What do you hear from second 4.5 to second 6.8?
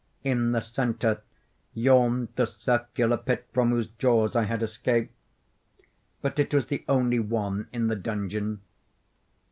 escaped; but it was